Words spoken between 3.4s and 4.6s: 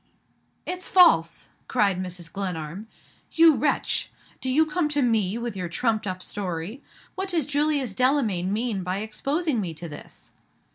wretch! Do